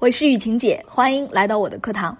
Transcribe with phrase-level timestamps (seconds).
[0.00, 2.16] 我是雨晴姐，欢迎来到我的课堂。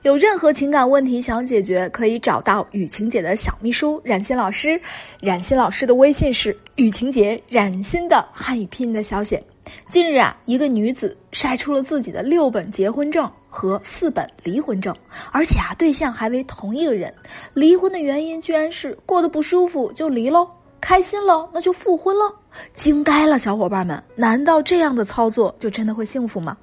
[0.00, 4.80] 有任何情感问题想解决，可以找到雨晴姐的小秘书冉欣老师。
[5.20, 9.44] 冉欣老师的微信是雨晴姐冉欣的汉语拼音的小写。
[9.90, 14.96] 近日啊，一个女子晒出了自己的六本结婚证和四本离婚证，
[15.30, 17.12] 而且啊，对象还为同一个人。
[17.52, 20.48] 离婚的原因居然是过得不舒服就离喽。
[20.82, 22.34] 开心了，那就复婚了，
[22.74, 24.02] 惊呆了，小伙伴们！
[24.16, 26.56] 难道这样的操作就真的会幸福吗？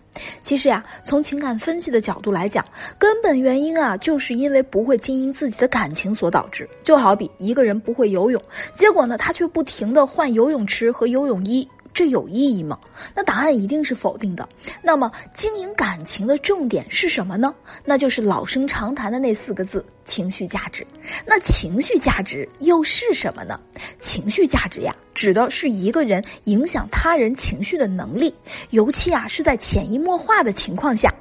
[0.44, 2.64] 其实呀，从情感分析的角度来讲，
[3.00, 6.70] 根本原因啊，就是因为不会经营自己的感情所导致。
[6.84, 8.40] 就好比一个人不会游泳，
[8.76, 11.66] 结果呢，他却不停的换游泳池和游泳衣。
[12.00, 12.80] 这有意义吗？
[13.14, 14.48] 那答案一定是否定的。
[14.82, 17.54] 那么，经营感情的重点是什么呢？
[17.84, 20.88] 那就是老生常谈的那四个字：情绪价值。
[21.26, 23.60] 那情绪价值又是什么呢？
[24.00, 28.34] 情绪价值呀，指的是一个人影响他人情绪的能力，
[28.70, 31.14] 尤其啊是在潜移默化的情况下。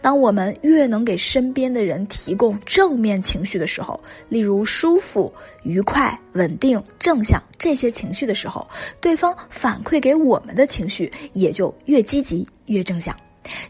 [0.00, 5.32] 当我们越能给身边的人提供正面情绪的时候，例如舒服、
[5.62, 8.66] 愉快、稳定、正向这些情绪的时候，
[9.00, 13.14] 对方反馈给我们的情绪也就越积极、越正向。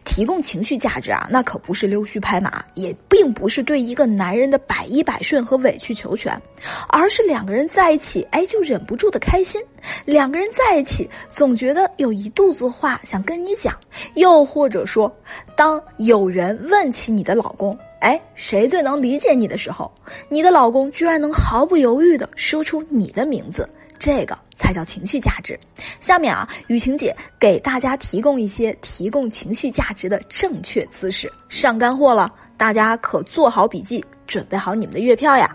[0.04, 6.40] 提供情绪价值啊，那可不是溜须拍马，也并不是对一个男人的百依百顺和委曲求全，
[6.88, 9.60] 而是两个人在一起，哎，就忍不住的开心。
[10.04, 13.76] 两个人在一起，总觉得有一肚子话想跟你讲。
[14.14, 15.14] 又或者说，
[15.54, 19.90] 当有人问起你的老公，哎，谁最能理解你的时候，
[20.28, 23.68] 你的老公居然能毫不犹豫的说出你的名字。
[23.98, 25.58] 这个才叫情绪价值。
[26.00, 35.54] 下面啊，雨晴姐给大家提供一些提供情绪价值的正确姿势，上干货了，大家可做好笔记，准备好你们的月票呀。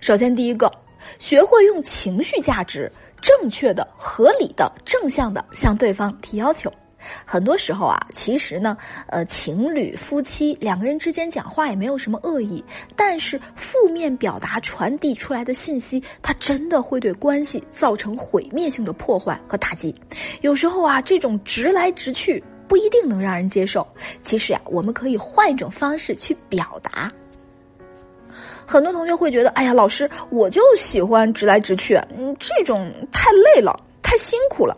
[0.00, 0.70] 首先，第一个，
[1.18, 2.90] 学会用情绪价值
[3.20, 6.72] 正确的、合理的、正向的向对方提要求。
[7.24, 8.76] 很多时候啊，其实呢，
[9.08, 19.94] 呃，情侣、夫妻两个人之间讲话也没有什么恶意，但是负面表达传递出来的信息，它真的会对关系造成毁灭性的破坏和打击。
[20.40, 23.86] 有时候啊，这种直来直去不一定能让人接受。
[24.22, 27.10] 其实啊，我们可以换一种方式去表达。
[28.66, 33.72] 很多同学会觉得，哎呀，老师，我就喜欢直来直去，嗯，这种太累了，
[34.02, 34.76] 太辛苦了。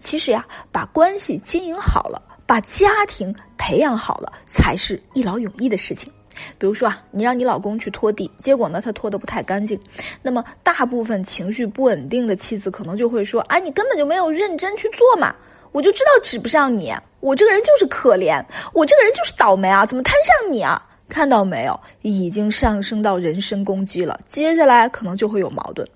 [0.00, 6.12] 其实呀，把关系经营好了，把家庭培养好了，才是一劳永逸的事情。
[6.58, 9.80] 比如说啊，你让你老公去拖地，结果呢他拖得不太干净，
[10.20, 15.34] 那么大部分情绪不稳定的妻子可能就会说：“啊，你根本就没有认真去做嘛，
[15.72, 18.44] 我就知道指不上你，我这个人就是可怜，
[18.74, 25.88] 我这个人就是倒霉啊，怎么摊上你啊？”看到没有，已经上升到人身攻击了，接下来可能就会有矛盾。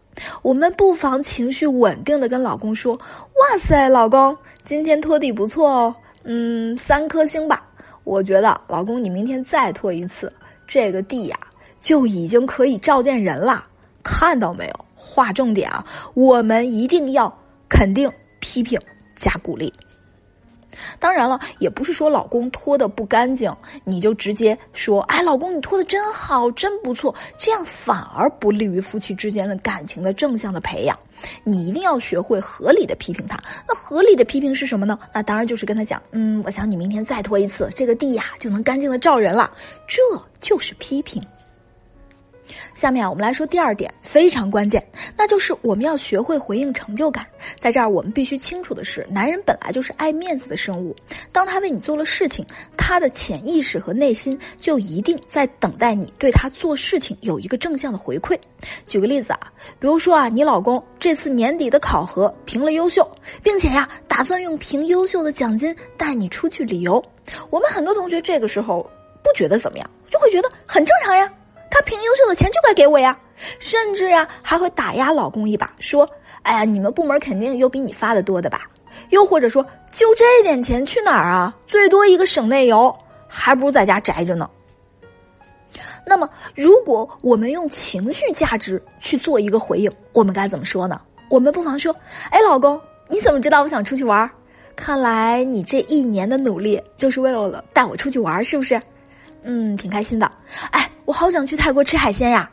[0.43, 2.95] 我们不妨情绪稳定的跟老公说
[3.41, 5.95] ：“哇塞，老公，今天拖地不错哦，
[6.25, 7.67] 嗯，三颗星吧。
[8.05, 10.33] 我觉得，老公，你明天再拖一次，
[10.67, 11.39] 这个地呀
[11.81, 13.65] 就已经可以照见人了。
[14.03, 14.85] 看到没有？
[14.95, 15.85] 划重点啊，
[16.15, 17.33] 我们一定要
[17.69, 18.79] 肯定、批评
[19.17, 19.73] 加鼓励。”
[20.99, 23.55] 当然了，也不是说老公拖的不干净，
[23.85, 30.99] 你就直接说：“哎，老公，你拖的真好，真不错。”这样反而不利于夫妻之间的感情的正向的培养。
[31.45, 33.39] 你一定要学会合理的批评他。
[33.69, 34.99] 那合理的批评是什么呢？
[35.13, 39.53] 那当然就是跟他讲：“嗯，我想你明天再拖一次，这个地呀就能干净的照人了。”
[39.87, 40.01] 这
[40.41, 41.23] 就是批评。
[42.75, 44.85] 下面啊，我们来说第二点，非常关键，
[45.17, 47.27] 那就是我们要学会回应成就感。
[47.59, 50.95] 在这儿，我们必须清楚的是，男人本来就是爱面子的生物。
[51.33, 52.45] 当他为你做了事情，
[52.77, 58.39] 他的潜意识和内心就一定在等待你对他做事情有一个正向的回馈。
[58.87, 59.41] 举个例子啊，
[59.79, 63.11] 比如说啊，你老公这次年底的考核评了优秀，
[63.43, 67.03] 并且呀，打算用评优秀的奖金带你出去旅游。
[67.49, 68.89] 我们很多同学这个时候
[69.23, 71.33] 不觉得怎么样，就会觉得很正常呀。
[71.83, 73.19] 凭优秀的钱就该给我呀，
[73.59, 76.09] 甚至呀还会打压老公一把，说
[76.43, 78.61] ：“哎呀，你们部门肯定有比你发的多的吧？”
[79.11, 81.55] 又或者说：“就这点钱去哪儿啊？
[81.67, 82.95] 最多一个省内游，
[83.29, 84.49] 还不如在家宅着呢。”
[86.07, 91.01] 那么，如果我们用情绪价值去做一个回应，我们该怎么说呢？
[91.29, 91.95] 我们不妨说
[92.31, 94.29] ：“哎，老公，你怎么知道我想出去玩？
[94.77, 98.81] 看来你这一年的努力就是为了带我出去玩，是不是？”
[99.43, 100.31] 嗯，挺开心的。
[100.71, 102.51] 哎，我好想去泰国吃海鲜呀！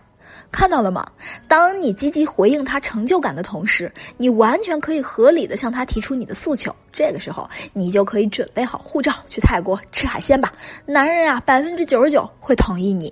[0.49, 1.05] 看到了吗？
[1.45, 6.73] 当你积极回应他成就感的同时，你完全可以合理的向他提出你的诉求。
[6.93, 10.53] 这个时候，你就可以准备好护照去泰国吃海鲜吧。
[10.85, 13.11] 男人啊，百分之九十九会同意你。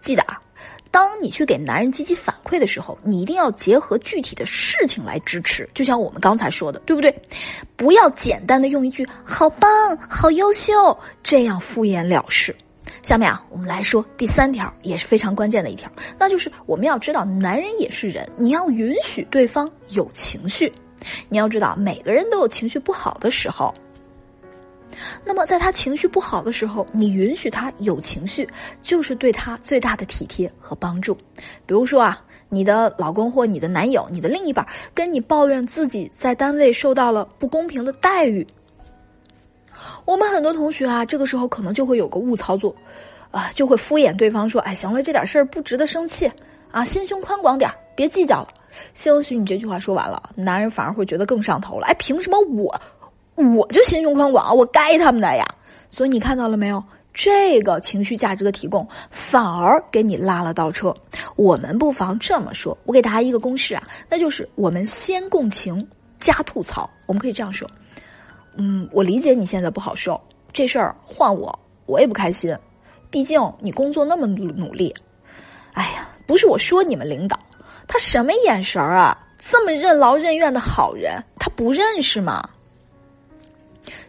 [0.00, 0.38] 记得啊。
[0.98, 5.68] 当你去给男人积极反馈的时候，你一定要结合具体的事情来支持。
[5.72, 7.14] 就像我们刚才说的，对不对？
[7.76, 9.70] 不要简单的用一句“好棒
[10.10, 12.52] ”“好优秀”这样敷衍了事。
[13.00, 20.72] 下面啊，我们来说第三条，也是非常关键的一条，那就是我们要知道，男人也是人，你要允许对方有情绪。
[21.28, 23.72] 你要知道，每个人都有情绪不好的时候。
[25.24, 28.48] 那么，在他情绪不好的时候，你允许他有情绪，
[28.82, 31.14] 就是对他最大的体贴和帮助。
[31.66, 38.46] 比如说啊，你的老公或你的男友、你的另一半跟你抱怨自己在单位受到了不公平的待遇，
[40.04, 42.74] 我们很多同学啊，这个时候可能就会有个误操作，
[43.30, 46.30] 啊，就会敷衍对方说：“哎，行了，这点事儿不值得生气
[46.70, 48.48] 啊，心胸宽广点别计较了。”
[48.94, 51.86] 兴许你这句话说完了，男人反而会觉得更上头了。
[51.86, 52.80] 哎，凭什么我？
[53.38, 55.46] 我就心胸宽广，我该他们的呀。
[55.88, 56.82] 所以你看到了没有？
[57.14, 60.94] 这个情绪价值的提供，反而给你拉了倒车。
[61.34, 65.84] 我们不妨这么说，我给大家一个公式啊，那就是我们先共情
[66.20, 66.88] 加吐槽。
[67.06, 67.68] 我们可以这样说：
[68.54, 70.20] 嗯，我理解你现在不好受，
[70.52, 72.56] 这事儿换我，我也不开心。
[73.10, 74.94] 毕竟你工作那么努力。
[75.72, 77.36] 哎呀，不是我说你们领导，
[77.88, 79.18] 他什么眼神儿啊？
[79.40, 82.48] 这么任劳任怨的好人，他不认识吗？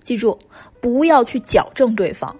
[0.04, 0.38] 记住，
[0.82, 2.36] 不要去矫正对方，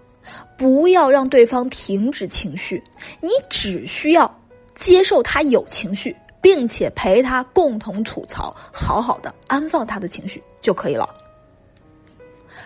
[0.58, 2.84] 不要让对方停止情绪，
[3.22, 4.40] 你只需要
[4.76, 11.08] 接受他有情绪，并且陪他共同吐槽，好好的安放他的情绪就可以了。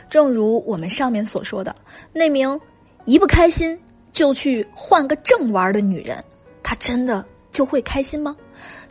[0.09, 1.75] 正如我们上面所说的，
[2.11, 2.59] 那名
[3.05, 3.79] 一不开心
[4.11, 6.23] 就去换个正玩的女人，
[6.61, 8.35] 她真的就会开心吗？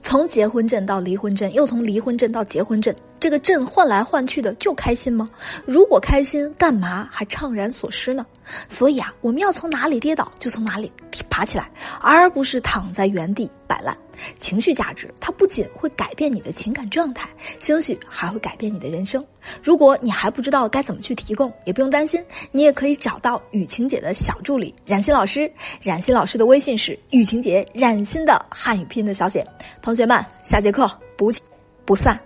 [0.01, 5.29] 从结婚证到离婚证，又从离婚证到结婚证，这个证换来换去的就开心吗？
[5.65, 8.27] 如果开心，干嘛还怅然所失呢？
[8.69, 10.91] 所以啊，我们要从哪里跌倒就从哪里
[11.31, 11.71] 爬起来，
[12.01, 13.97] 而不是躺在原地摆烂。
[14.39, 19.25] 情绪价值，它不仅会改变你的情感状态，兴许还会改变你的人生。
[19.63, 25.51] 如果你还不知道该怎么去提供，也不用担心，你也可以找到雨晴姐的小助理冉欣老师。
[25.81, 29.45] 冉欣老师的微信是雨晴姐冉欣的汉语拼音的小写。
[29.81, 31.43] 同学们，下节课不见
[31.85, 32.19] 不散。